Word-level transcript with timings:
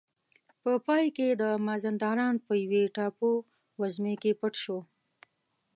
په 0.61 0.71
پای 0.85 1.05
کې 1.17 1.27
د 1.41 1.43
مازندران 1.67 2.35
په 2.45 2.53
یوې 2.63 2.83
ټاپو 2.95 3.31
وزمې 3.81 4.15
کې 4.21 4.31
پټ 4.39 4.53
شو. 4.63 4.79